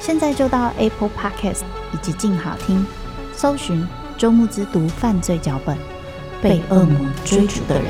[0.00, 1.60] 现在就到 Apple Podcast
[1.92, 2.84] 以及静好听，
[3.34, 3.86] 搜寻
[4.16, 5.76] 周慕之读犯罪脚本，
[6.40, 7.84] 被恶魔追逐的人。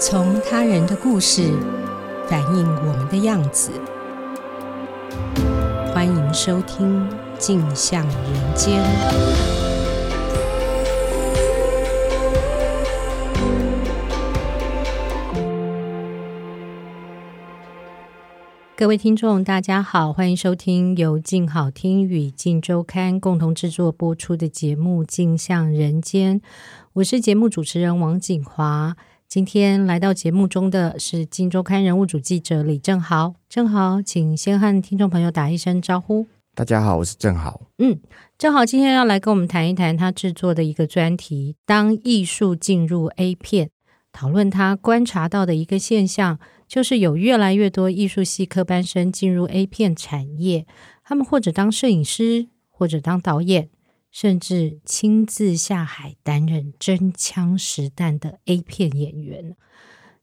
[0.00, 1.52] 从他人的故事
[2.28, 3.70] 反映我们的样子。
[5.94, 8.82] 欢迎收听《镜像人间》。
[18.78, 26.38] 各位听众，大家好，欢迎收听由静好听与静周刊共同制作播出的节目《镜像人间》，
[26.92, 28.94] 我是节目主持人王景华。
[29.26, 33.36] 今天来到节目中的是《镜周刊》人物主记者李正豪。
[33.48, 36.26] 正豪，请先和听众朋友打一声招呼。
[36.54, 37.58] 大家好，我是正豪。
[37.78, 37.98] 嗯，
[38.36, 43.70] 正豪今天要来跟我们谈一谈他制作的一个专题：当艺术进入 A 片，
[44.12, 50.66] 讨论他观察到的一个现象，就是有越来越多艺术系科班生进入 A 片产业，
[51.04, 53.70] 他们或者当摄影师，或者当导演。
[54.08, 59.54] 甚至亲自下海担任真枪实弹的 A 片演员。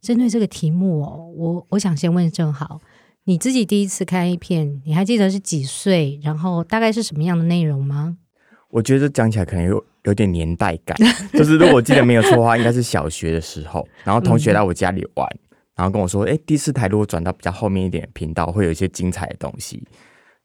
[0.01, 2.81] 针对这个题目哦，我我想先问正豪，
[3.25, 6.19] 你自己第一次看 A 片，你还记得是几岁？
[6.23, 8.17] 然后大概是什么样的内容吗？
[8.69, 10.97] 我觉得讲起来可能有有点年代感，
[11.31, 15.29] 就是如果我记得没有错的话，应该是小学的时候，然后同学来我家里玩，
[15.75, 19.83] 然后跟我说：“哎，第四台如果转到比较后面一点的频道，会有一些精彩的东西。”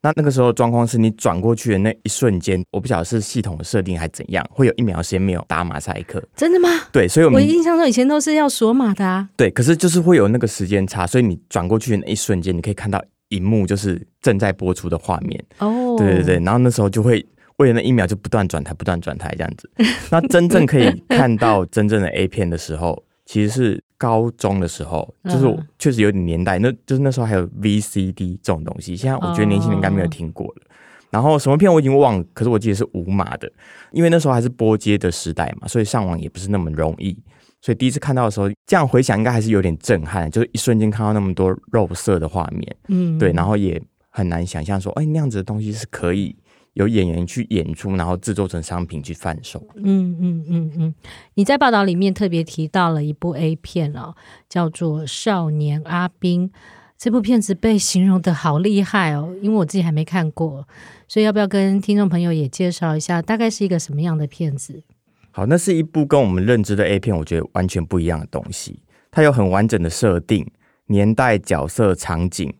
[0.00, 6.22] 那那个时候状况是你转过去的那一瞬间，我不晓得是系统的设定还怎样，会有一秒时间没有打马赛克。
[6.36, 6.68] 真的吗？
[6.92, 9.28] 对，所以我们我印象中以前都是要锁码的啊。
[9.36, 15.44] 对，可是就是会有那个时间差，所以你转过去的那一瞬间，你可以看到荧幕就是正在播出的画面。
[15.58, 19.68] 哦，对对对，然后那时候就会为了那一秒就不断转台，不断转台这样子。
[20.12, 28.96] 那真正可以看到真正的 A 片的时候，其实是高中的时候，就是我确实有点年代，嗯、那就是那时候还有 VCD 这种东西。
[28.96, 30.62] 现在我觉得年轻人应该没有听过了。
[30.62, 30.70] 哦、
[31.10, 33.50] 然后什么片我已经忘了，可是我记得是五码的，
[33.90, 37.18] 因为那时候还是拨接的时代嘛，所以上网也不是那么容易。
[37.60, 46.36] 所以第一次看到的时候，这样回想应该还是有点震撼，就是一瞬间看到那么多肉色的画面，嗯，对，然后也很难想象说，哎，那样子的东西是可以。
[46.78, 49.60] 有演员去演出，然后制作成商品去贩售。
[49.74, 50.94] 嗯嗯嗯嗯，
[51.34, 54.14] 你在报道里面特别提到了一部 A 片哦，
[54.48, 56.48] 叫做《少年阿兵》。
[56.96, 60.66] 这部片子被形容的好厉害哦，因为我自己还没看过，
[61.08, 64.84] 所以要不要跟听众朋友也介绍一下，大概是一个什么样的片子？
[65.32, 68.80] 好，那是一部跟我们认知的 A 片，我觉得完全不一样的东西。
[69.10, 70.48] 它有很完整的设定、
[70.86, 72.54] 年代、角色、场景，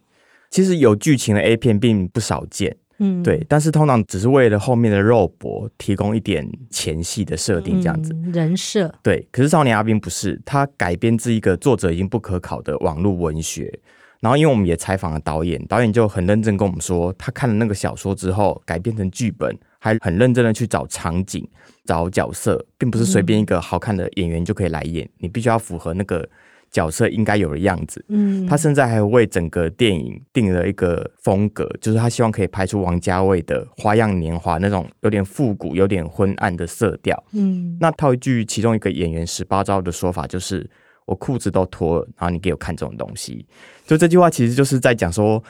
[0.51, 2.77] 其实有剧情的 A 片并不少见。
[2.98, 8.92] 嗯，对，但是通常只是为了后面的肉搏提供一点前戏的设定，这样子、嗯、人设。
[9.03, 13.72] 对，可是《少年阿兵》不是，他改编自一个作者已经不可考的网络文学。
[14.20, 21.48] 然后，因为我们也采访了导演，导演就很认真跟我们说，他看了那个小说之后改编成剧本，还很认真的去找场景、
[21.84, 26.28] 找角色，并不是随便一个好看的演员就可以来演，嗯、你必须要符合那个。
[26.70, 37.76] 角色应该有的样子，嗯，他现在还为整个电影定了一个风格，就是他希望可以拍出王家卫的《花样年华》那种有点复古、有点昏暗的色调，嗯。
[37.80, 40.68] 那套一句其中一个演员十八招的说法，就是
[41.06, 43.47] 我裤子都脱了，然后你给我看这种东西。
[43.86, 45.42] 就这句话其实就是在讲说，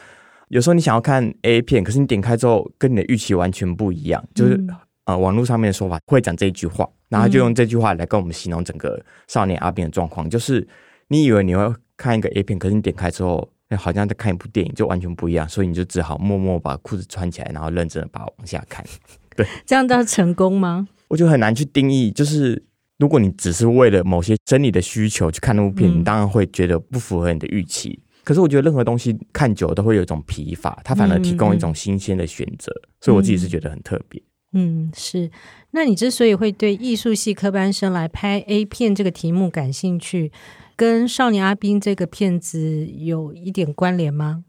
[0.48, 4.68] 有时候你想要看 A 片，可是你点开之后跟你的预期完全不一样，就是、嗯、
[5.06, 10.66] 呃网络上面的说法会讲这一句话，然后就用这句话来跟我们形容整个少年阿斌的状况，就是。
[11.08, 18.84] 你以为你会看一个 A 片，可是你点开之后，好像在看一部电影，就完全不一样，所以你就只好默默把裤子穿起来，然后认真的把它往下看。
[19.36, 20.88] 对，这样叫成功吗？
[21.08, 22.62] 我觉得很难去定义，就是
[22.98, 27.98] 如果你只是为了某些生理的需求去看那部片，嗯、你当然会觉得不符合你的预期。
[28.24, 34.22] 可是我觉得任何东西看久了都会有一种疲乏，它反而提供一种新鲜的选择，嗯、所以我自己是觉得很特别。
[34.52, 35.30] 嗯，是。
[35.70, 40.30] 那你之所以会对艺术系科班生来拍 A 片这个题目感兴趣，
[40.78, 44.44] 跟《少年阿宾》这个片子有一点关联吗？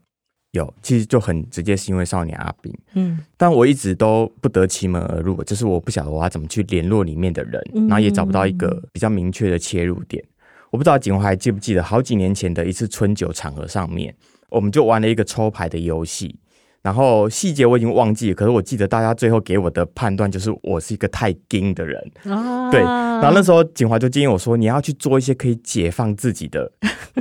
[0.52, 2.72] 有，其实就很直接，是因为少年阿宾。
[2.94, 10.24] 嗯，但我一直都不得其门而入，就是我不晓得我要怎么去联络里面的人，然后也找不到一个比较明确的切入点。
[10.24, 10.30] 嗯、
[10.70, 14.16] 我不知道景华还记不记得，好几年前的一次春酒场合上面，
[14.52, 16.36] 我们就玩了一个抽牌的游戏。
[16.82, 22.80] 然后细节我已经忘记了，可是我记得大家最后给我的判断就是我是一个太硬的人，啊、对。
[22.80, 26.72] 然后那时候景华就建议我说，你要去做一些可以解放自己的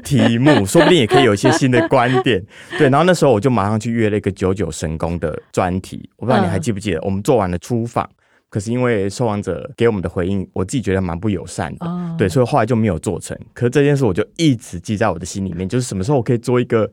[0.05, 2.40] 题目， 说不定也可以有一些新的观点。
[2.78, 2.88] 对。
[2.88, 8.08] 然后那时候我就马上去约了一个九九神功的专题，我不知道你还记不记得，嗯、我们做完了出访，
[8.49, 13.37] 可是因为受访者给我们的回应，我自己觉得蛮不友善的，哦、对，所以后来就没有做成。
[13.52, 16.88] 可是这件事我就一直记在我的心里面，就是什么时候我可以做一个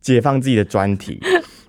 [0.00, 1.20] 解放自己的专题。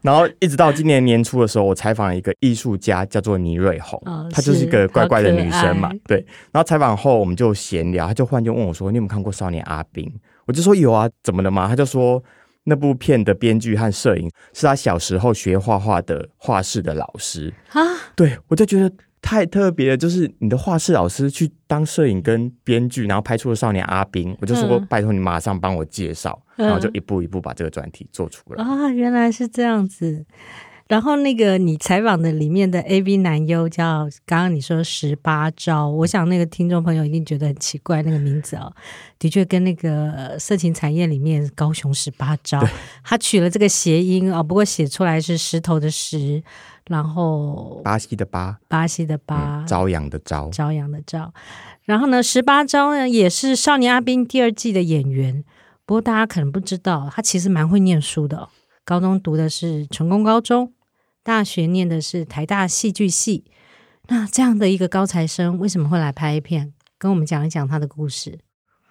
[0.01, 5.91] 然后一直到今年年初的时候，我采访了一个艺术家，叫做倪瑞红，哦、她就是一个怪怪的女生嘛。
[6.05, 6.17] 对。
[6.51, 10.05] 然后采访后，我们就闲聊，她就忽然就问我说：“你有没有看过《少年阿兵》？”
[10.47, 12.23] 我就说：“有啊，怎么了嘛？”她就说
[12.65, 17.81] ：“那部片的编剧和摄影是她小时候学画画的画室的老师啊。”
[18.15, 18.91] 对，我就觉得。
[19.29, 28.63] 太特别了，就是你的画室老师去当摄影跟编剧，然后拍出了少年阿兵，我就说拜托你马上帮我介绍，嗯、然后就一步一步把这个专题做出来。
[28.63, 30.25] 啊，原来是这样子。
[30.89, 38.73] 然后那个你采访的里面的 AV 男优叫刚刚你说十八招，我想那个听众朋友一定觉得很奇怪，那个名字哦，
[39.19, 42.59] 的确跟那个色情产业里面高雄十八招，
[43.03, 46.43] 他取了这个谐音哦，不过写出来是石头的石。
[46.87, 51.31] 然后巴西的巴，巴西的巴，朝阳的朝，朝阳的朝。
[51.83, 55.43] 然后呢，十八招呢也是《少年阿宾》第二季的演员。
[55.85, 58.49] 不过大家可能不知道，他其实蛮会念书的。
[58.83, 60.73] 高中读的是成功高中，
[61.23, 63.45] 大学念的是台大戏剧系。
[64.07, 66.73] 那这样的一个高材生，为什么会来拍片？
[66.97, 68.39] 跟我们讲一讲他的故事。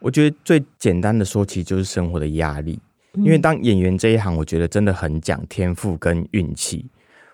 [0.00, 2.80] 我觉得最简单的说，其实就是生活的压力。
[3.14, 6.88] 因为当演员这一行，我觉得真的很讲天赋跟运气。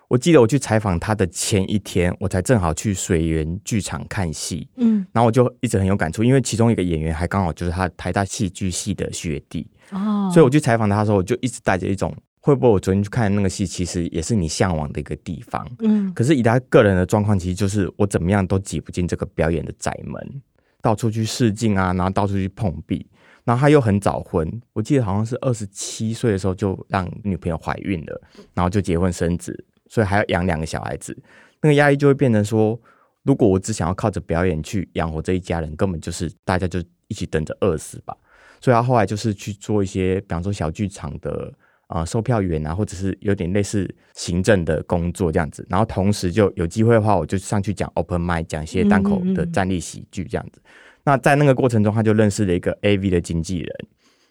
[0.08, 12.14] 我记得我去采访他的前一天，我才正好去水源剧场看戏，嗯，然后我就一直很有感触，因为其中一个演员还刚好就是他台大戏剧系的学弟，哦，所以我去采访他的时候，我就一直带着一种
[12.44, 20.43] 会不会我昨天去看那个戏，其实也是你向往的一个地方，嗯，可是以他个人的状况，其实就是我怎么样都挤不进这个表演的窄门，
[20.82, 23.06] 到处去试镜啊，然后到处去碰壁，
[23.44, 28.20] 然后他又很早婚，我记得好像是二十七岁的时候就让女朋友怀孕了，
[28.52, 29.64] 然后就结婚生子。
[29.88, 31.17] 所以还要养两个小孩子，
[31.62, 32.79] 那个压力就会变成说，
[33.23, 38.14] 如果我只想要靠着表演去养活这一家人，根本就是大家就一起等着饿死吧。
[38.61, 45.67] 所以他后来就是去做一些，比方说小剧场的啊、呃、售票员啊，或者是有点类似行政的工作这样子。
[45.69, 50.61] 然后同时就有机会的话，我就上去讲 open mic，讲一些单口的站立喜剧这样子。
[50.63, 51.01] 嗯嗯嗯。
[51.05, 53.71] 那在那个过程中，他就认识了一个 AV 的经纪人。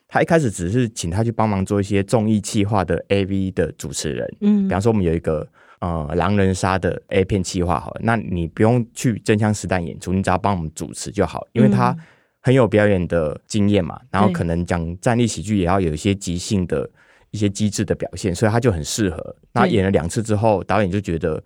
[0.07, 5.47] 他一开始只是请他去帮忙做一些综艺企划的 AV 的主持人，嗯，比方说我们有一个
[5.79, 11.97] 呃狼人杀的 A 片企划，好了，那你不用去真枪实弹演出，你只要帮我们主持就好，因为他
[12.41, 16.87] 很有表演的经验嘛，然后可能讲站立喜剧也要有一些即兴的
[17.33, 19.35] 一些机智的表现，所以他就很适合。
[19.51, 21.43] 那演了两次之后，导演就觉得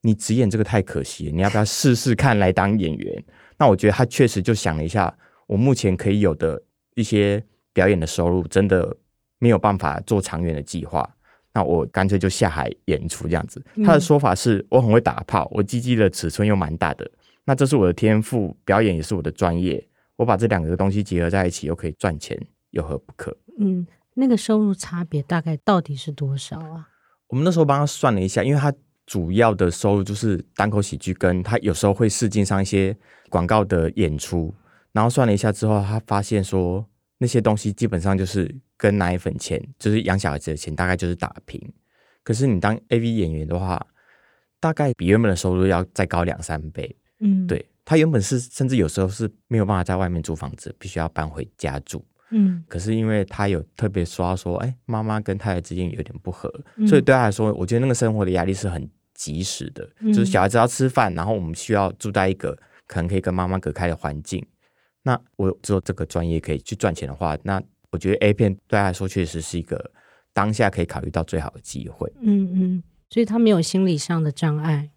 [0.00, 3.24] 你只演这个太可惜，你要不要试试看来当演员？
[3.56, 5.16] 那我觉得他确实就想了一下，
[5.46, 6.60] 我目前可以有的
[6.96, 7.40] 一些。
[7.74, 8.96] 表演的收入真的
[9.38, 11.08] 没有办法做长远的计划，
[11.52, 13.64] 那我干脆就下海演出这样子。
[13.84, 17.08] 他的说法是我很会打炮，我鸡鸡的尺寸又蛮大的，
[17.44, 22.36] 那这是我的天赋，表演也是我的专业，我把这两个东西结合在一起，又可以赚钱，
[22.70, 23.36] 有何不可？
[23.60, 23.86] 嗯，
[24.18, 26.88] 那个收入差别大概到底是多少啊？
[27.28, 28.72] 我们那时候帮他算了一下，因为他
[29.06, 32.96] 主要的收入就是单口喜剧，跟他有时候会试镜上一些
[33.28, 34.54] 广告的演出，
[34.92, 36.86] 然后算了一下之后，他发现说。
[37.20, 41.60] 那些东西基本上就是跟奶粉钱，就是养小孩子的钱，大概就是打平。
[42.22, 43.84] 可是你当 AV 演员的话，
[44.60, 46.96] 大概比原本的收入要再高两三倍。
[47.18, 52.04] 嗯，对，他原本是甚至有时候是没有办法在外面租房子，必须要搬回家住。
[52.30, 62.56] 嗯，可是因为他有特别刷说，哎，妈妈跟太太之间有点不合，嗯、所以对他来说，我觉得那个生活的压力是很及时的，嗯、就是小孩子要吃饭，然后我们需要住在一个
[62.86, 64.44] 可能可以跟妈妈隔开的环境。
[65.02, 69.90] 那我只有这个专业可以去赚钱的话，那我觉得 A 片对他来说确实是一个
[70.34, 72.12] 当下可以考虑到最好的机会。
[72.20, 74.90] 嗯嗯，所以他没有心理上的障碍。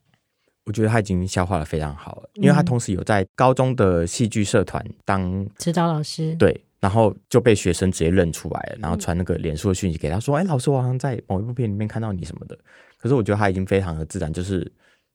[0.66, 12.58] 我我觉得他已经消化的非常好了，因为他同时有在高中的戏剧社团当指导老师，对，然后就被学生直接认出来了，然后传那个脸书的讯息给他说：“哎、嗯，老师，我好像在某一部片里面看到你什么的。”
[12.98, 14.60] 可是我觉得他已经非常的自然，就是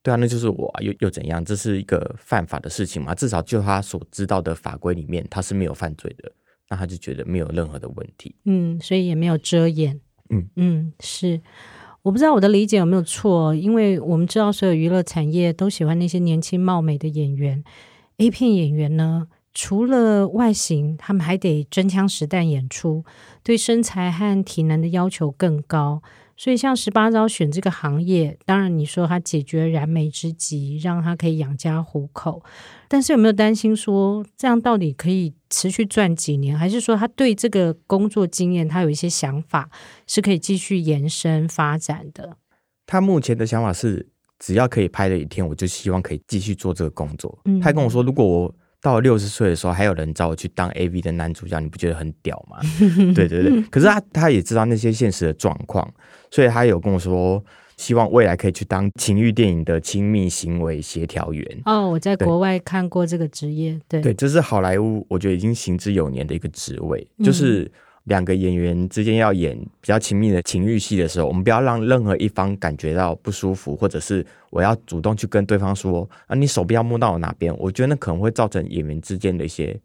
[0.03, 1.45] 对啊，那就是我啊，又又怎样？
[1.45, 3.15] 这是一个犯法的事情嘛？
[3.15, 6.31] 至少就他所知道的法规里面，他是没有犯罪的，
[6.69, 8.35] 那他就觉得没有任何的问题。
[8.45, 10.01] 嗯，所以也没有遮掩。
[10.31, 11.41] 嗯嗯，是。
[12.03, 17.65] 我不知道我的理解有没有错，因为我们知道所有娱乐产业都喜欢那些年轻貌美的演员
[18.19, 19.27] ，A 片演员呢，
[19.59, 23.03] 除了外形，他们还得真枪实弹演出，
[23.43, 26.03] 对身材和体能的要求更高。
[26.37, 32.43] 所以，像十八招选这个行业，当然你说他解决燃眉之急，让他可以养家糊口，
[32.87, 36.55] 但是有没有担心说这样到底可以持续赚几年？
[36.55, 39.71] 还是说他对这个工作经验，他有一些想法
[40.07, 42.37] 是可以继续延伸发展的？
[42.85, 44.07] 他目前的想法是，
[44.39, 47.39] 只要可以拍的一天，我就希望可以继续做这个工作。
[47.47, 52.59] 嗯，他跟我说，如果我到了六十岁的时候，还有人找我去当 AV 的男主角，你不觉得很屌吗？
[53.15, 53.63] 对对对。
[53.71, 55.89] 可是他他也知道那些现实的状况，
[56.31, 57.43] 所以他有跟我说，
[57.77, 61.63] 希望未来可以去当情欲电影的亲密行为协调员。
[61.65, 67.63] 哦，我在国外看过这个职业，对对，这是好莱坞，我觉得已经行之有年的一个职位，就是。
[67.63, 67.71] 嗯
[68.07, 79.79] 两个演员之间要演比较亲密的情欲戏的时候，我们不要让任何一方感觉到不舒服，或者是我要主动去跟对方说啊，你手不要摸到我哪边，我觉得那可能会造成演员之间的一些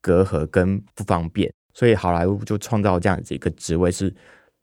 [0.00, 1.52] 隔阂跟不方便。
[1.74, 4.12] 所以好莱坞就创造这样子一个职位，是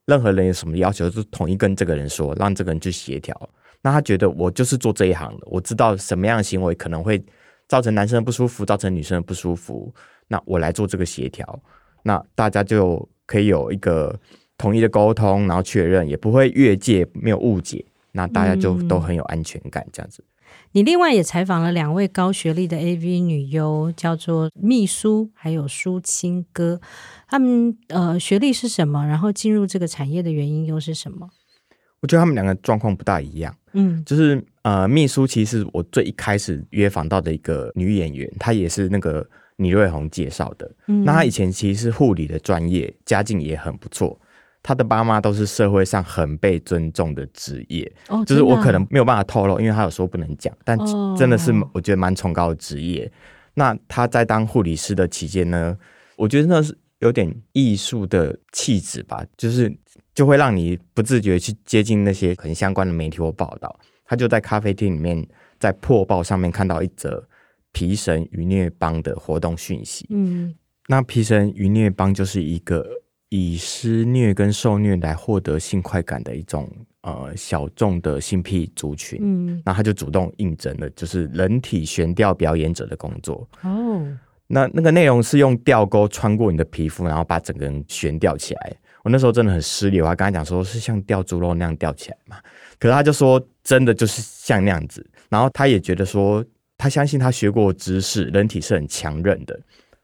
[0.08, 3.50] 任何人有什么要求，就统一跟这个人说，让这个人去协调。
[3.84, 7.24] 那他觉得我就是做这一行的，我知道什么样的行为可能会
[7.68, 9.94] 造成男生的不舒服，造成女生的不舒服，
[10.28, 11.62] 那我来做这个协调。
[12.04, 14.20] 那大家就可以有一个
[14.58, 20.24] 统一的沟通，然后确认，也不会越界，没有误解，那大家就都很有安全感，这样子。
[20.24, 20.30] 嗯。
[20.74, 26.82] 你另外也采访了两位高学历的 AV 女优，叫做秘书还有舒青哥，
[27.28, 29.06] 他们呃学历是什么？
[29.06, 31.30] 然后进入这个产业的原因又是什么？
[32.02, 39.28] 我觉得他们两个状况不大一样，嗯，就是呃秘书其实我最一开始约访到的一个女演员，她也是那个。
[39.58, 44.20] 倪瑞红介绍的，嗯、那他以前其实是护理的专业，家境也很不错。
[44.66, 50.78] 他的爸妈都是社会上很被尊重的职业，哦、就是我可能没有办法透露，因为他有说不能讲，但
[51.18, 53.06] 真的是我觉得蛮崇高的职业。
[53.06, 53.12] 哦、
[53.56, 55.78] 那他在当护理师的期间呢，
[56.16, 59.70] 我觉得那是有点艺术的气质吧，就是
[60.16, 63.78] 就会让你不自觉去接近那些很相关的媒体或报道。
[64.06, 65.28] 他就在咖啡厅里面，
[65.60, 67.22] 在破报上面看到一则。
[67.74, 70.54] 皮神愉虐帮的活动讯息，嗯，
[70.88, 72.88] 那皮神愉虐帮就是一个
[73.30, 76.70] 以施虐跟受虐来获得性快感的一种
[77.02, 84.08] 呃小众的性癖族群，嗯，那他就主动应征了，就是人体悬吊表演者的工作哦。
[84.46, 88.76] 那那个内容是用吊钩穿过你的皮肤，然后把整个人悬吊起来。
[89.04, 92.38] 我那时候真的很失礼，我还跟他讲说是像吊猪肉那样吊起来嘛，
[92.78, 96.46] 可是他就说真的就是像那样子，然后他也觉得说。
[96.78, 99.58] 他相信他学过知识，人体是很强韧的，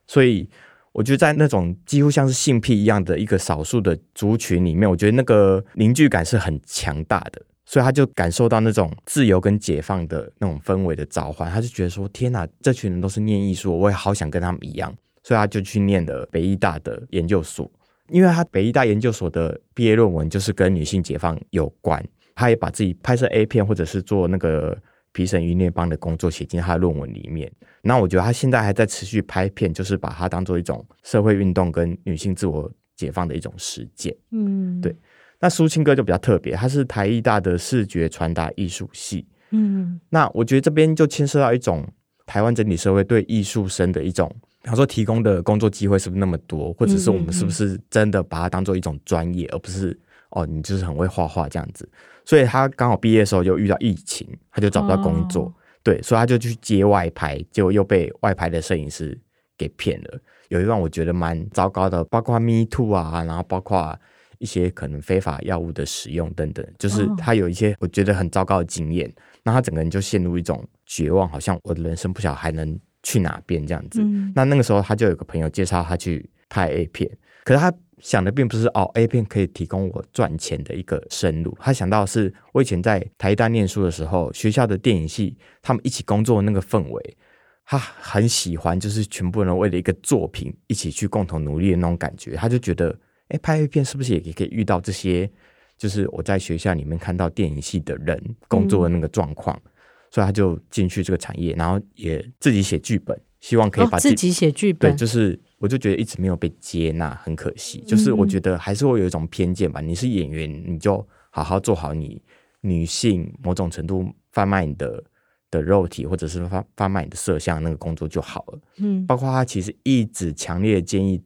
[0.07, 0.49] 所以
[0.91, 17.69] 我觉得在那种几乎像是性癖一样的一个少数的族群里面，我觉得那个凝聚感是很强大的，所以他就感受到那种自由跟解放的那种氛围的召唤，他就觉得说：天哪，这群人都是念艺术，我也好想跟他们一样，所以他就去念了北艺大的研究所，
[18.09, 22.03] 因为他北艺大研究所的毕业论文就是跟女性解放有关，
[22.35, 24.77] 他也把自己拍摄 A 片或者是做那个。
[25.11, 27.51] 皮神愉虐帮的工作写进他的论文里面，
[27.81, 34.15] 那我觉得他现在还在持续拍片，就是把它当做一种社会运动跟女性自我解放的一种实践。
[34.31, 34.95] 嗯，对。
[35.41, 39.25] 那苏青哥就比较特别，他是台艺大的视觉传达艺术系。
[39.51, 41.87] 嗯，那我觉得这边就牵涉到一种
[42.25, 44.29] 台湾整体社会对艺术生的一种，
[44.61, 49.97] 比方说提供的工作机会是不是那么多，或者是我们是不是真的把它当做一种专业，而不是
[50.31, 51.89] 哦，你就是很会画画这样子。
[52.25, 59.19] 所以他刚好毕业的时候就遇到疫情，他就找不到工作，哦、对，所以他就去接外拍，结果又被外拍的摄影师
[59.57, 60.19] 给骗了。
[60.50, 63.98] 有一段我觉得蛮糟糕的，包括 Me Too 啊，然后包括
[64.38, 69.12] 一些可能非法药物的使用等等，就是他有一些我觉得很糟糕的经验，
[69.43, 74.01] 那、哦、他整个人就陷入一种绝望，好像我的人生不晓得还能去哪边这样子。
[74.03, 77.09] 嗯、那那个时候他就有个朋友介绍他去拍 A 片，
[77.43, 77.74] 可是他。
[78.00, 81.58] 想的并不是哦，A 片可以提供我赚钱的一个生路。
[81.60, 87.18] 他想到的是，我以前在台大念书的时候，学校的电影系他们一起工作的那个氛围，
[87.65, 92.36] 他很喜欢，就是全部人为了一个作品一起去共同努力的那种感觉。
[92.36, 95.29] 他就觉得，哎，拍 A 片是不是也可以遇到这些？
[95.77, 99.56] 就是我在学校里面看到电影系的人工作的那个状况。
[99.63, 99.72] 嗯、
[100.12, 104.91] 所以他就进去这个产业，然后也自己写剧本，希望可以把自己，哦、自己写剧本。
[104.91, 107.81] 对，就是我就觉得一直没有被接纳，很可惜。
[107.81, 109.81] 就是我觉得还是会有一种偏见吧。
[109.81, 112.21] 嗯、你是演员，你就好好做好你
[112.61, 115.03] 女性某种程度贩卖你的
[115.51, 118.59] 的肉体，或者是贩贩卖你的色相那个工作就好了。
[118.77, 121.21] 嗯，包括他其实一直强烈建议。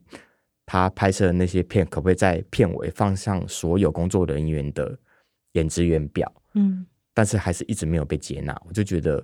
[0.66, 4.98] 他拍摄的那些片，可不可以在片尾放上所有工作人员的
[5.52, 6.32] 演职员表？
[6.54, 8.58] 嗯，但是还是一直没有被接纳。
[8.66, 9.22] 我就觉得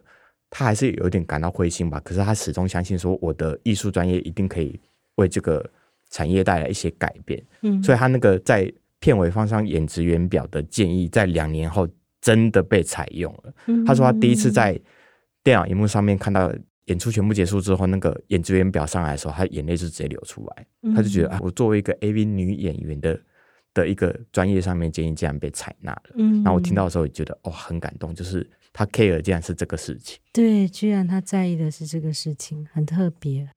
[0.50, 1.98] 他还是有点感到灰心吧。
[2.04, 4.78] 可是他始终相信说，我的艺术专业一定可以
[5.20, 5.64] 为这个
[6.08, 7.40] 产业带来一些改变。
[7.62, 11.88] 嗯，所以他那个在片尾放上演职员表的建议，在两年后
[12.20, 13.54] 真的被采用了。
[13.66, 14.80] 嗯，他说他第一次在
[15.44, 16.52] 电脑荧幕上面看到。
[16.86, 20.66] 演出全部结束之后，那个演职员表上来的时候，他眼泪就直接流出来。
[20.82, 23.20] 嗯、他就觉得啊，我作为一个 AV 女演员的
[23.72, 26.02] 的一个专业上面建议，竟然被采纳了。
[26.16, 30.18] 嗯，那我听到的时候也觉得哦，很感动，就是他 care 竟然是这个事情。
[30.32, 33.48] 对，居然他在意的是这个事情，很特别。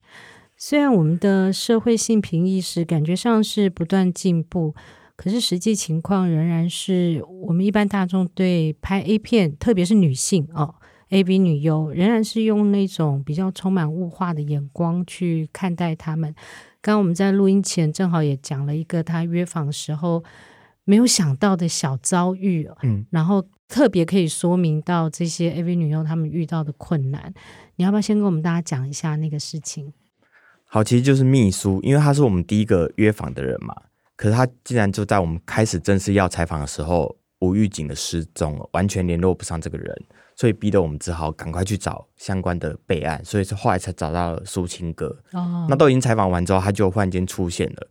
[0.66, 4.74] 虽然我们的社会性平意识感觉上是不断进步，
[5.18, 10.76] 可是实际情况仍然是我们一般大众对拍 A 片，特别是女性哦。
[11.10, 16.34] ，A B 女优仍然是用那种比较充满物化的眼光去看待他们。
[16.80, 20.24] 刚刚我们在录音前正好也讲了一个他约访时候
[20.86, 27.34] 没有想到的小遭遇，嗯，然后特别可以说明到这些 AV 女优她们遇到的困难。
[27.76, 29.92] 你要不要先跟我们大家讲一下那个事情？
[30.74, 33.76] 好，其实就是秘书，因为他是我们第一个约访的人嘛。
[34.16, 39.96] 可是他竟然就在我们开始正式要采访的时候，无预警的失踪了，完全联络不上这个人。
[40.36, 45.16] 所以逼得我们只好赶快去找相关的备案，所以是后来才找到了苏青哥。
[45.34, 47.88] 哦，那都已经采访完之后，他就忽然间出现了，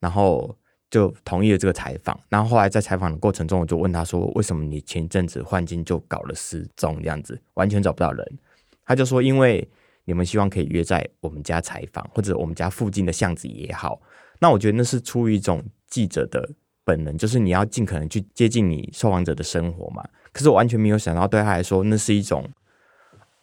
[0.00, 0.58] 然后
[0.90, 2.18] 就同意了这个采访。
[2.28, 8.38] 然后后来在采访的过程中，我就问他说：“为什么你前阵子忽然间就搞了失踪这样子，完全找不到人？”
[8.84, 9.68] 他就说：“因为
[10.04, 14.00] 你们希望可以约在我们家采访，或者我们家附近的巷子也好。”
[14.40, 16.48] 那我觉得那是出于一种记者的
[16.84, 20.04] 本能，就是你要尽可能去接近你受访者的生活嘛。
[20.32, 22.50] 可是我完全没有想到，对他来说，那是一种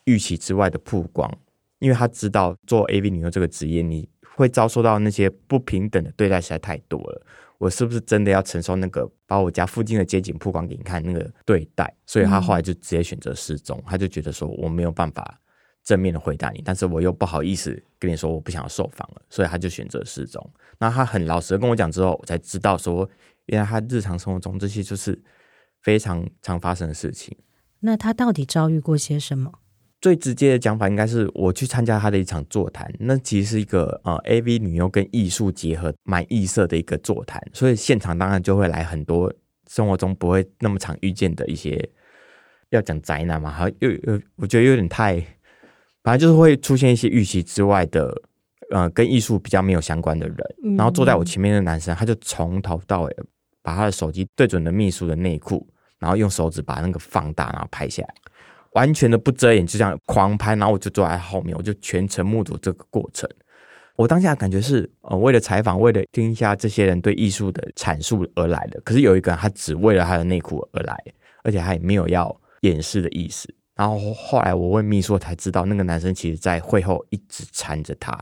[0.04, 1.32] 预期之外的曝光，
[1.78, 7.26] 因为他知道做 AV 女优这个职业，你会遭受到那些不平等的对待实在太多了。
[7.58, 11.92] 我是不是真的要承受那个把我家附近的街景曝光给你看那个对待？
[12.06, 13.82] 所以他后来就直接选择失踪。
[13.86, 15.40] 他就觉得说，我没有办法
[15.84, 20.50] 正面的回答你，但是我又不好意思跟你说我不想要受访了，所以他就选择失踪。
[20.78, 23.08] 那他很老实的跟我讲之后，我才知道说，
[23.46, 25.20] 原来他日常生活中这些就是。
[25.82, 27.36] 非常常发生的事情。
[27.80, 29.52] 那他到底遭遇过些什么？
[30.00, 39.34] 最直接的讲法应该是我去参加他的一场座谈，那其实是一个呃 AV 女优跟艺术结合蛮异色的一个座谈，所以现场当然就会来很多
[39.68, 41.90] 生活中不会那么常遇见的一些，
[42.70, 45.20] 要讲宅男嘛，好像又又我觉得有点太，
[46.02, 48.12] 反正就是会出现一些预期之外的，
[48.70, 53.16] 呃，跟艺术比较没有相关的人，嗯、然后坐在我前面的男生，他就从头到尾
[53.62, 55.66] 把他的手机对准了秘书的内裤。
[55.98, 58.14] 然后用手指把那个放大，然后拍下来，
[58.72, 60.56] 完全的不遮掩，就这样狂拍。
[60.56, 63.30] 然后我就坐在后面，我就全程目睹这个过程。
[63.94, 68.80] 我当下感觉是，呃，为了采访，为了听一下这些人对艺术的阐述而来的。
[68.80, 70.98] 可是有一个人，他只为了他的内裤而来，
[71.44, 73.48] 而且他也没有要掩饰的意思。
[73.74, 78.18] 然后后来我问秘书才知道，那个男生其实在会后一直缠着他，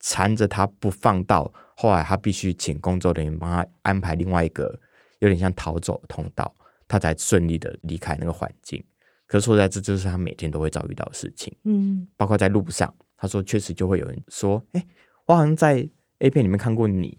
[0.00, 1.52] 缠着他不放到。
[1.76, 4.78] 后来他必须请工作人员帮他安排另外一个
[5.18, 6.54] 有点像逃走的通道。
[6.86, 8.84] 他才顺利的离开那个环境，
[9.26, 11.52] 可是说在，这就是他每天都会遭遇到的事情。
[11.64, 14.86] 嗯，包括在路上，他说确实就会有人说：“哎、欸，
[15.24, 17.18] 我好像在 A 片里面看过你。”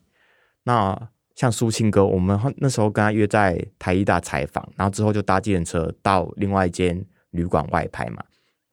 [0.63, 7.03] 那像苏青哥，我们那时候跟他约在台艺大采访，然后之后就搭计程车到另外一间
[7.36, 8.24] 旅馆外拍嘛。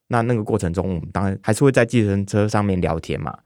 [0.07, 3.37] 那那个过程中，我们当然还是会在计程车上面聊天嘛。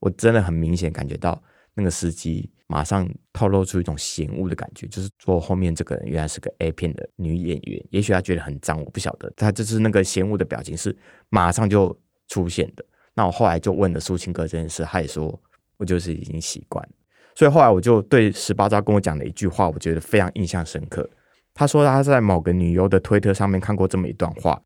[0.00, 1.42] 我真的很明显感觉到
[1.74, 2.50] 那个司机。
[2.66, 9.30] 马上透露出一种嫌恶的感觉，就是坐后面这个人原来是个 A 片的女演员，也许他觉得很脏，我不晓得。
[9.36, 10.96] 他就是那个嫌恶的表情是
[11.28, 12.82] 马上就出现的。
[13.12, 15.38] 那我后来就问了苏青哥这件事，他也说
[15.76, 16.92] 我就是已经习惯了。
[17.34, 21.08] 所以后来我就对十八招跟我讲的一句话，我觉得非常印象深刻。
[21.54, 24.60] 他说他在某个女优的推特上面看过这么一段话，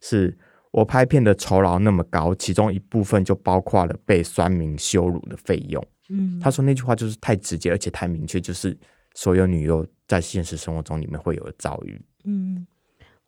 [0.00, 0.36] 是
[0.70, 5.82] 我拍片的酬劳那么高，其中一部分就包括了被酸民羞辱的费用。
[6.10, 8.76] 嗯，他说那句话就是太直接，而且太明确，就是
[9.14, 11.98] 所有女优在现实生活中里面会有的遭遇。
[12.24, 12.66] 嗯，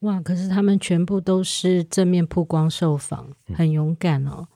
[0.00, 4.40] 哇，可是他们全部都是正面曝光受访，很勇敢哦。
[4.40, 4.48] 嗯、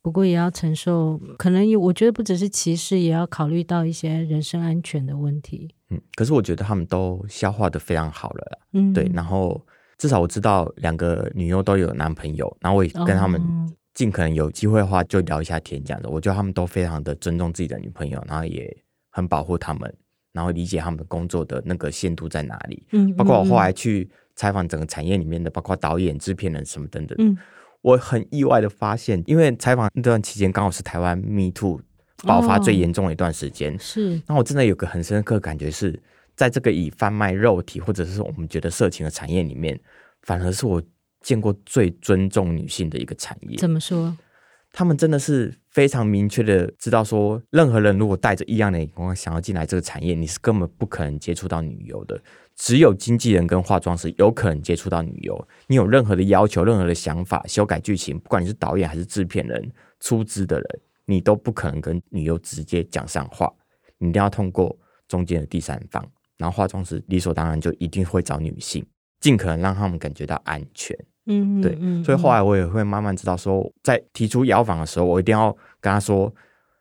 [0.00, 5.74] 不过也要承受，可能有我觉得不只是歧视，也要考虑到一些人身安全的问题。
[5.90, 8.58] 嗯，可是我觉得他们都消化的非常好了。
[8.72, 9.64] 嗯，对，然后
[9.98, 13.40] 至少我知道两个女优都有男朋友，然后我也跟他们
[13.94, 16.08] 尽可能有机会的话就聊一下天这样子。
[16.08, 18.76] 我觉得他们都非常的尊重自己的女朋友，然后也
[19.10, 19.94] 很保护他们，
[20.32, 22.86] 然后理解他们工作的那个限度在哪里。
[22.92, 27.16] 嗯，包括我后来去采访整个产业里面的，包括导演、制片人什么等等。
[27.18, 27.38] 嗯，
[27.80, 31.80] 我很意外的发现，因为采访那段期间刚好是台湾 Me Too
[32.24, 33.78] 爆发最严重的一段时间。
[33.78, 36.00] 是，那我真的有个很深刻的感觉是。
[36.36, 39.80] 在这个以贩卖肉体或者是我们觉得色情的产业里面，
[40.20, 40.82] 反而是我
[41.22, 43.56] 见过最尊重女性的一个产业。
[43.56, 44.14] 怎么说？
[44.70, 52.20] 他们真的是非常明确的知道说，任何人如果带着异样的眼光想要进来这个产业，你是根本不可能接触到女优的。
[52.54, 55.48] 只有经纪人跟化妆师有可能接触到女优。
[55.68, 63.50] 你有任何的要求、任何的想法、修改剧情，不管你是导演还是制片人、出资的人，你都不可能跟女优直接讲上话。
[63.98, 64.76] 你一定要通过
[65.08, 66.06] 中间的第三方。
[66.36, 68.84] 然后化妆师理所当然就一定会找女性，
[69.20, 70.94] 尽可能让他们感觉到安全。
[71.24, 71.74] 嗯，对。
[72.04, 76.30] 所以后来我也会慢慢知道说，在提出邀访的时候，我一定要跟他说，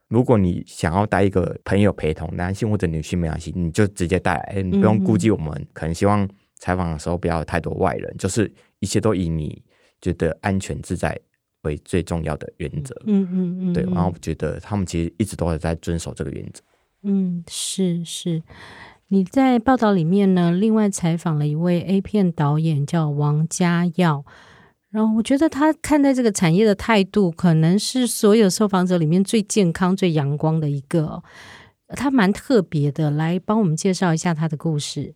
[0.09, 5.65] 如果你想要带一个朋友陪同，男性或者女性没关系，你就直接带来，你不用顾忌我们。
[5.71, 6.27] 可能希望
[6.59, 9.63] 采访的时候不要有太多外人，就是一切都以你
[10.01, 11.17] 觉得安全自在
[11.65, 12.95] 为最重要的原则。
[13.05, 13.73] 嗯嗯嗯。
[13.73, 16.63] 对，然后我觉得他们其实一直都是在遵守这个原则。
[17.03, 18.41] 嗯，是是。
[19.09, 24.25] 你在报道里面呢，另外采访了一位 A 片导演，叫王家耀。
[24.89, 31.21] 然后我觉得他看待这个产业的态度，可能是所有受访者里面最健康、最阳光的一个。
[31.89, 35.13] 他蛮特别的，来帮我们介绍一下他的故事。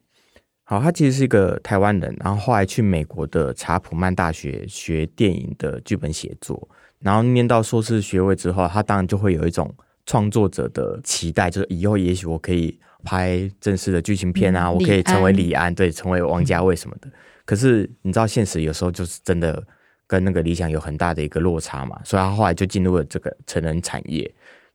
[0.70, 9.74] 好，他其实是一个台湾人，然后后来去美国的查普曼大学学电影的剧本写作，然后念到硕士学位之后，他当然就会有一种
[10.06, 12.80] 创作者的期待，就是以后也许我可以。
[13.02, 17.10] 拍正式的剧情片啊，我可以成为李安，对，成为王家卫什么的。
[17.46, 19.66] 可是你知道，现实有时候就是真的
[20.06, 24.30] 跟那个理想有很大的一个落差嘛，所以他后来就进入了这个成人产业。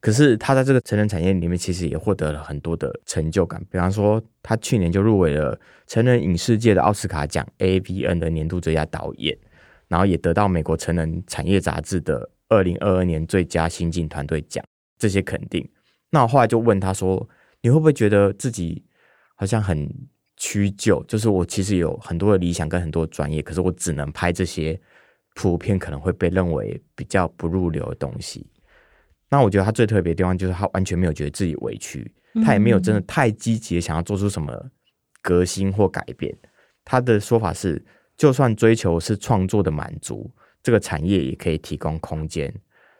[0.05, 3.59] 可是他在这个成人产业里面，其实也获得了很多的成就感。
[3.71, 9.35] 比方说，他去年就入围了成人影视界的奥斯卡奖 AVN 的年度最佳导演，
[9.89, 14.63] 然后也得到美国成人产业杂志的二零二二年最佳新晋团队奖
[14.99, 15.67] 这些肯定。
[16.11, 17.27] 那我后来就问他说。
[17.65, 18.85] 你会不会觉得自己
[19.37, 19.91] 好像很
[20.37, 21.03] 屈就？
[21.05, 24.79] 就是我其实有很多的理想跟很多专业，可是我只能拍这些
[25.35, 28.47] 普遍可能会被认为比较不入流的东西。
[29.37, 32.11] 那我觉得他最特别的地方就是他完全没有觉得自己委屈，
[32.45, 34.71] 他也没有真的太积极的想要做出什么
[35.23, 36.37] 革新或改变。
[36.85, 37.85] 他的说法是，
[38.17, 40.31] 就算追求是创作的满足，
[40.63, 42.55] 这个产业也可以提供空间。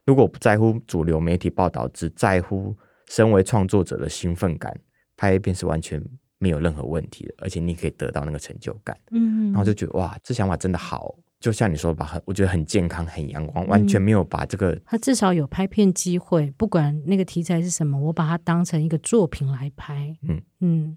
[0.05, 2.77] 如果不在乎主流媒体报道，只在乎。
[3.07, 4.75] 身为创作者的兴奋感，
[5.15, 6.03] 拍一遍是完全
[6.39, 8.97] 没有任何问题的，而且你可以得到那个成就感。
[9.11, 11.15] 嗯，然后就觉得哇，这想法真的好，
[11.45, 14.81] 就像你说吧，很我觉得很健康、很阳光，完全没有把这个、嗯。
[14.87, 20.17] 他至少有拍片机会，不管那个题材是什么，我把它当成一个作品来拍。
[20.27, 20.97] 嗯嗯，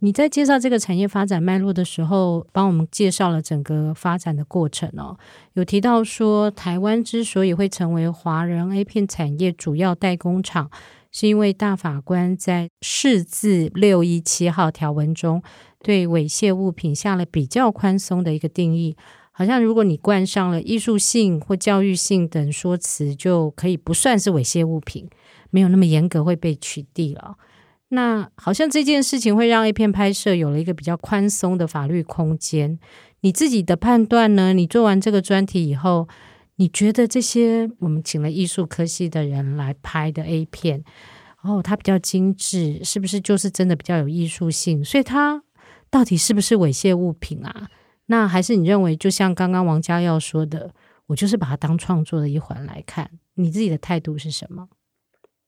[0.00, 5.16] 你在介绍这个产业发展脉络的时候，帮我们介绍了整个发展的过程哦。
[5.52, 10.68] 有提到说，台湾之所以会成为华人 A 片产业主要代工厂。
[11.12, 15.42] 是因为大法官在释字六一七号条文中，
[15.82, 18.94] 对猥亵物品下了比较宽松的一个定义，
[19.38, 25.06] 好像如果你冠上了艺术性或教育性等说辞，就可以不算是猥亵物品，
[25.50, 27.36] 没有那么严格会被取缔了。
[27.88, 32.78] 那好像这件事情会让 A 片拍摄有了一个比较宽松的法律空间。
[33.20, 34.54] 你自己的判断呢？
[34.54, 36.08] 你做完这个专题以后。
[36.58, 40.82] 你觉得这些我们请了艺术科系的人来拍的 A 片，
[41.42, 44.82] 哦，它比较精致，是不是就是真的比较有艺术性？
[44.82, 45.42] 所以它
[45.90, 47.68] 到底是不是猥亵物品啊？
[48.06, 50.72] 那还是你认为就像刚刚王家耀说的，
[51.06, 53.10] 我就是把它当创作的一环来看？
[53.34, 54.68] 你自己的态度是什么？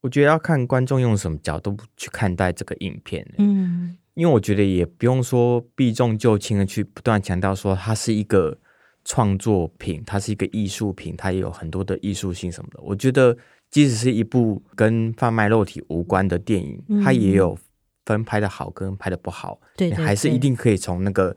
[0.01, 3.27] 我觉得要看观众用什么角度去看待这个影片。
[3.38, 8.59] 嗯，因为我觉得也不用说避重就轻的去不断强调说它是一个。
[9.05, 12.79] 创作品，它是一个艺术品，它也有很多的艺术性什么的。
[12.83, 13.35] 我觉得，
[13.71, 17.59] 即使是一部跟贩卖肉体无关的电影，嗯、它也有
[18.05, 19.59] 分拍的好跟拍的不好。
[19.79, 21.35] 对，对，对，你还是一定可以从那个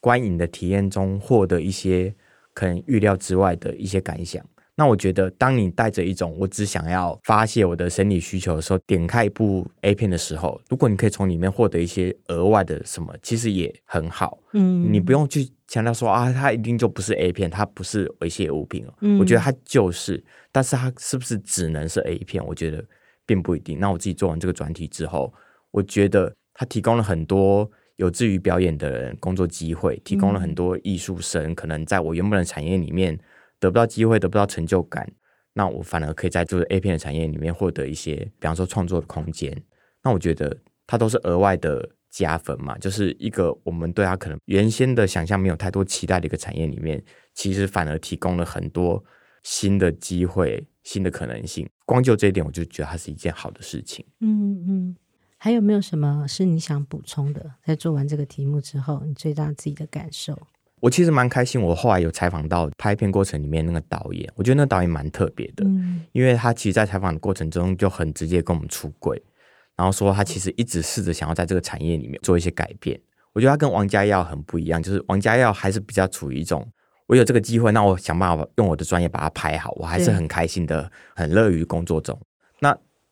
[0.00, 2.14] 观影的体验中获得一些
[2.54, 4.44] 可能预料之外的一些感想。
[4.74, 14.38] 那我觉得，当你带着一种我只想要发泄我的生理需求的时候，点开一部 A 片的时候，如果你可以从里面获得一些额外的什么，其实也很好。
[14.52, 18.86] 嗯，你不用去强调说啊，它一定就不是 A 片，它不是猥亵物品。
[19.00, 22.46] 嗯，我觉得它就是，但是它是不是只能是 A 片？
[22.46, 22.84] 我觉得
[23.26, 23.80] 并不一定。
[23.80, 25.34] 那我自己做完这个专题之后，
[25.72, 33.18] 我觉得它提供了很多有志于表演的人工作机会，提供了很多艺术生可能在我原本的产业里面
[33.60, 35.08] 得不到机会，得不到成就感。
[35.52, 39.52] 那我反而可以在就是 A 片的产业里面获得一些，比方说创作的空间。
[40.04, 40.56] 那我觉得
[40.86, 47.02] 它都是额外的加分嘛，就是一个我们对它可能原先的想象没有太多期待的一个产业里面，
[47.34, 49.04] 其实反而提供了很多
[49.42, 51.68] 新的机会、新的可能性。
[51.84, 54.06] 光就这一点，我就觉得它是一件好的事情。
[54.20, 54.96] 嗯嗯，
[55.38, 57.52] 还有没有什么是你想补充的？
[57.64, 60.36] 在做完这个题目之后，你最大自己的感受？
[60.80, 69.20] 我其实蛮开心，我后来有采访到拍片过程里面那个导演，我觉得那个导演蛮特别的，嗯，因为他其实，在采访的过程中就很直接跟我们出柜，
[69.76, 73.00] 然后说他其实一直试着想要在这个产业里面做一些改变。
[73.32, 76.66] 我觉得他跟王家耀很不一样，就是王家耀还是比较处于一种，
[77.06, 82.16] 我有这个机会，那我想办法用我的专业把它拍好，我还是很开心的，很乐于工作中。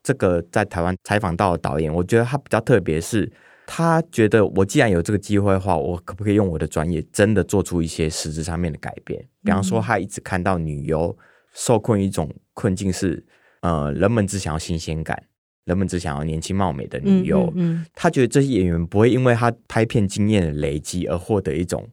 [0.07, 3.31] 那这个在台湾采访到的导演，我觉得他比较特别是。
[3.69, 9.21] 他觉得，我既然有这个机会的话，我可不可以用我的专业，真的做出一些实质上面的改变？
[9.43, 11.19] 比方说，他一直看到女优
[11.53, 13.27] 受困于一种困境是，
[13.63, 15.21] 呃，人们只想要新鲜感，
[15.65, 17.43] 人们只想要年轻貌美的女优。
[17.47, 17.87] 嗯嗯嗯。
[17.93, 21.89] 他觉得这些演员不会因为他拍片经验的累积而获得一种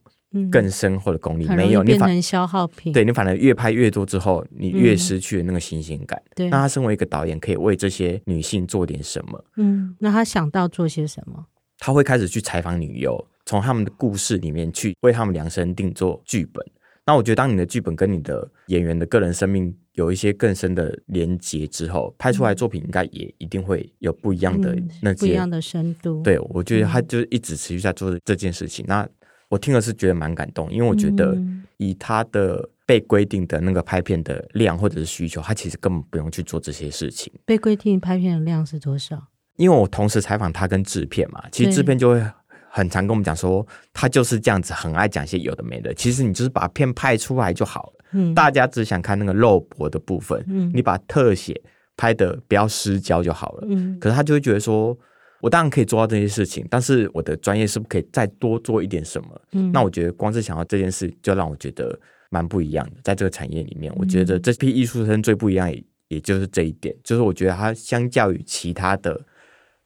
[0.50, 2.92] 更深厚的功力，没有，你反而消耗品。
[2.92, 6.20] 对，你反而越拍越多之后，你越失去了那个新鲜感。
[6.34, 9.44] 对，那他身为一个导演，可以为这些女性做点什么？
[9.56, 11.46] 嗯，那他想到做些什么？
[11.78, 16.64] 他会开始去采访女优，从他们的故事里面去为他们量身定做剧本。
[17.06, 26.22] 那我觉得，当你的剧本跟你的演员的个人生命有一些更深的连接之后，拍出来作品应该也一定会有不一样的那些、嗯、不一样的深度。
[26.22, 28.86] 对，我觉得他就是一直持续在做这件事情。
[28.86, 29.08] 嗯、那
[29.54, 31.38] 我听了是觉得蛮感动，因为我觉得
[31.76, 37.32] 以他的被规定的那个拍片的量或者是需求，他其实根本不用去做这些事情。
[37.44, 39.28] 被规定拍片的量是多少？
[39.54, 42.20] 因为我同时采访他跟制片嘛，其实制片就会
[42.68, 45.94] 很常跟我们讲说，他就是这样子，很爱讲一些有的没的。
[45.94, 51.62] 其实你就是把片拍出来就好了，嗯，大家只想看那个肉搏的部分，嗯，你把特写
[51.96, 53.96] 拍的不要失焦就好了，嗯。
[54.00, 54.98] 可是他就会觉得说，
[55.44, 59.40] 我当然可以做到这些事情，但是我的专业是不是可以再多做一点什么？
[59.52, 61.98] 嗯，那我觉得光是想到这件事，就让我觉得
[62.30, 62.96] 蛮不一样的。
[63.04, 69.20] 在这个产业里面，我觉得这批艺术生最不一样，也也就是这一点，就是我觉得他相较于其他的。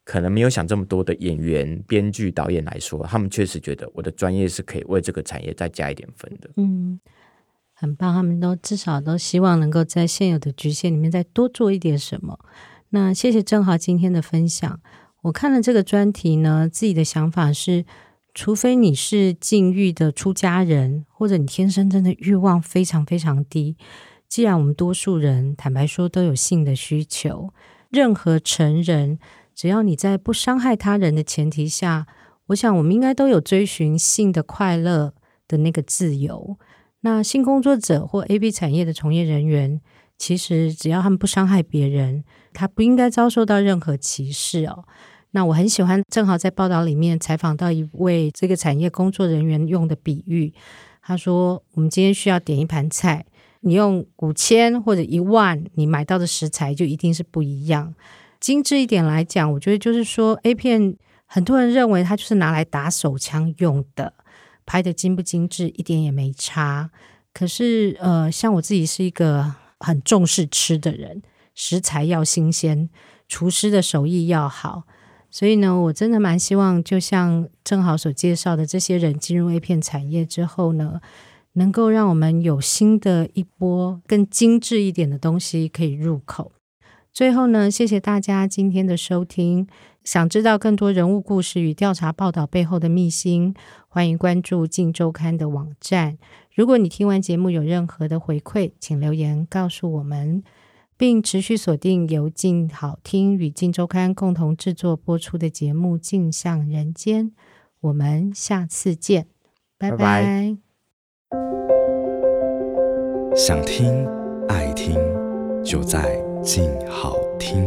[0.04, 6.48] 可能没有想这么多的演员、编剧、导演来说，他们确实觉得我的专业是可以为这个产业再加一点分的。
[6.56, 6.98] 嗯，
[7.74, 12.38] 很棒，他们都至少都希望能够在现有的局限里面再多做一点什么。
[12.88, 14.80] 那谢谢正豪今天的分享。
[15.22, 17.84] 我看了这个专题呢，自己的想法是，
[18.32, 23.76] 除非你是禁欲的出家人，或者你天生真的欲望非常非常低，
[24.28, 27.52] 既然我们多数人坦白说都有性的需求，
[27.90, 29.18] 任何成人。
[29.54, 32.06] 只要你在不伤害他人的前提下，
[32.46, 35.14] 我想我们应该都有追寻性的快乐
[35.48, 36.56] 的那个自由。
[37.00, 39.80] 那性工作者或 A B 产业的从业人员，
[40.16, 44.84] 其实只要他们不伤害别人，他不应该遭受到任何歧视哦。
[45.32, 50.52] 那我很喜欢，正好在报道里面采访到一位这个产业工作人员用的比喻，
[51.02, 53.24] 他说：“我们今天需要点一盘菜，
[53.60, 57.94] 你用五千或者一万，你买到的食材就一定是不一样。”
[58.40, 64.14] 精致一点来讲，我觉得就是说，A 片很多人认为它就是拿来打手枪用的，
[64.64, 66.90] 拍的精不精致一点也没差。
[67.34, 71.20] 可是，呃，像我自己是一个很重视吃的人，
[71.54, 72.88] 食材要新鲜，
[73.28, 74.84] 厨师的手艺要好，
[75.30, 81.00] 所以呢，我真的蛮希望，就像正好所介绍的，这些人进入 A 片产业之后呢，
[81.52, 86.52] 能够让我们有新的一波更精致一点的东西可以入口。
[87.12, 89.66] 最后呢，谢谢大家今天的收听。
[90.04, 93.52] 想知道更多人物故事与调查报道背后的秘辛，
[93.88, 96.16] 欢迎关注《镜周刊》的网站。
[96.54, 100.42] 如果你听完节目有任何的回馈，请留言告诉我们，
[100.98, 107.30] 并持续锁定由静好听与《静周刊》共同制作播出的节目《镜像人间》。
[107.80, 109.26] 我们下次见，
[109.78, 109.96] 拜拜。
[109.96, 110.56] 拜拜。
[113.34, 114.06] 想听
[114.48, 114.94] 爱听，
[115.64, 116.28] 就在。
[116.40, 117.66] 静好听。